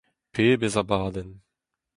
Pebezh 0.33 0.79
abadenn! 0.81 1.31